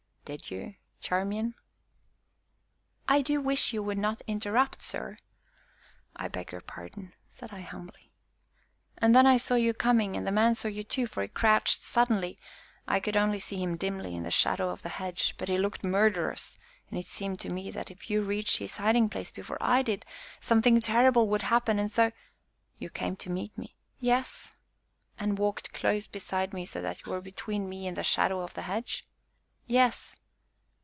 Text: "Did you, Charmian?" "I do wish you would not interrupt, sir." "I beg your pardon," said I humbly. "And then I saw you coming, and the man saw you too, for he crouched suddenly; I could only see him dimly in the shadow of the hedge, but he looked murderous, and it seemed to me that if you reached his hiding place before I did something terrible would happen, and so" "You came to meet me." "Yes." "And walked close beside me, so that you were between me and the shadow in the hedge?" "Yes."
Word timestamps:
"Did 0.23 0.49
you, 0.49 0.75
Charmian?" 1.01 1.55
"I 3.05 3.21
do 3.21 3.41
wish 3.41 3.73
you 3.73 3.83
would 3.83 3.97
not 3.97 4.21
interrupt, 4.27 4.81
sir." 4.81 5.17
"I 6.15 6.29
beg 6.29 6.53
your 6.53 6.61
pardon," 6.61 7.11
said 7.27 7.51
I 7.51 7.59
humbly. 7.59 8.13
"And 8.97 9.13
then 9.13 9.25
I 9.27 9.35
saw 9.35 9.55
you 9.55 9.73
coming, 9.73 10.15
and 10.15 10.25
the 10.25 10.31
man 10.31 10.55
saw 10.55 10.69
you 10.69 10.85
too, 10.85 11.05
for 11.05 11.21
he 11.23 11.27
crouched 11.27 11.81
suddenly; 11.83 12.39
I 12.87 13.01
could 13.01 13.17
only 13.17 13.39
see 13.39 13.61
him 13.61 13.75
dimly 13.75 14.15
in 14.15 14.23
the 14.23 14.31
shadow 14.31 14.69
of 14.69 14.83
the 14.83 14.89
hedge, 14.89 15.35
but 15.37 15.49
he 15.49 15.57
looked 15.57 15.83
murderous, 15.83 16.55
and 16.89 16.97
it 16.97 17.07
seemed 17.07 17.41
to 17.41 17.49
me 17.51 17.69
that 17.69 17.91
if 17.91 18.09
you 18.09 18.21
reached 18.21 18.57
his 18.57 18.77
hiding 18.77 19.09
place 19.09 19.33
before 19.33 19.57
I 19.59 19.81
did 19.81 20.05
something 20.39 20.79
terrible 20.79 21.27
would 21.27 21.41
happen, 21.41 21.77
and 21.77 21.91
so" 21.91 22.13
"You 22.79 22.89
came 22.89 23.17
to 23.17 23.29
meet 23.29 23.57
me." 23.57 23.75
"Yes." 23.99 24.55
"And 25.19 25.37
walked 25.37 25.73
close 25.73 26.07
beside 26.07 26.53
me, 26.53 26.65
so 26.65 26.81
that 26.81 27.05
you 27.05 27.11
were 27.11 27.21
between 27.21 27.67
me 27.67 27.85
and 27.85 27.97
the 27.97 28.03
shadow 28.05 28.41
in 28.45 28.49
the 28.53 28.61
hedge?" 28.61 29.03
"Yes." 29.67 30.15